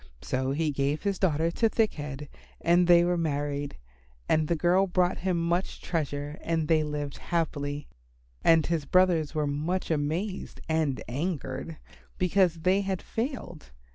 So 0.23 0.49
he 0.49 0.71
gave 0.71 1.03
his 1.03 1.19
daughter 1.19 1.51
to 1.51 1.69
Thick 1.69 1.93
head, 1.93 2.27
and 2.59 2.87
they 2.87 3.03
were 3.03 3.19
married, 3.19 3.77
and 4.27 4.47
the 4.47 4.55
girl 4.55 4.87
brought 4.87 5.19
him 5.19 5.37
much 5.39 5.79
treasure 5.79 6.39
and 6.41 6.67
they 6.67 6.81
lived 6.83 7.17
very 7.17 7.27
happily. 7.29 7.87
And 8.43 8.65
his 8.65 8.85
brothers 8.85 9.35
were 9.35 9.45
much 9.45 9.91
amazed 9.91 10.59
and 10.67 11.03
angered 11.07 11.77
because 12.17 12.61
they 12.61 12.81
had 12.81 13.03
failed. 13.03 13.69